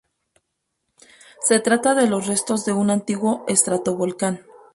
Se 1.41 1.59
trata 1.59 1.93
de 1.93 2.07
los 2.07 2.25
restos 2.25 2.65
de 2.65 2.73
un 2.73 2.89
antiguo 2.89 3.45
estratovolcán. 3.47 4.41